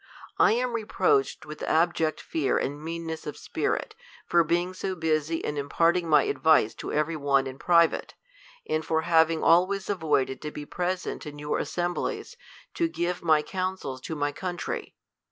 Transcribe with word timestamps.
1 0.37 0.53
am 0.53 0.73
reproached 0.73 1.45
with 1.45 1.61
abject 1.61 2.19
fear 2.19 2.57
and 2.57 2.83
meanness 2.83 3.27
of 3.27 3.37
spirit, 3.37 3.93
for 4.25 4.43
being 4.43 4.73
so 4.73 4.95
busy 4.95 5.35
in 5.37 5.57
im*, 5.59 5.69
parting 5.69 6.09
my 6.09 6.23
advice 6.23 6.73
to 6.73 6.91
every 6.91 7.15
one 7.15 7.45
in 7.45 7.59
private, 7.59 8.15
and 8.67 8.83
fo^ 8.83 9.03
having 9.03 9.43
always 9.43 9.91
avoided 9.91 10.41
to 10.41 10.49
be 10.49 10.65
present 10.65 11.27
in 11.27 11.37
your 11.37 11.59
assemblie^f 11.59 12.35
to 12.73 12.87
give 12.87 13.21
my 13.21 13.43
counsels 13.43 14.01
to 14.01 14.15
my 14.15 14.31
country. 14.31 14.95